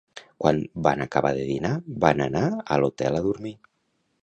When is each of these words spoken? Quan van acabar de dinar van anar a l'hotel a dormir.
Quan 0.43 0.61
van 0.87 1.03
acabar 1.05 1.31
de 1.41 1.43
dinar 1.51 1.75
van 2.05 2.25
anar 2.27 2.43
a 2.77 2.81
l'hotel 2.83 3.21
a 3.21 3.25
dormir. 3.29 3.57